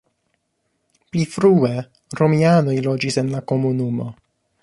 Pli 1.15 1.25
frue 1.33 1.73
romianoj 2.21 2.75
loĝis 2.87 3.21
en 3.25 3.31
la 3.37 3.45
komunumo. 3.53 4.09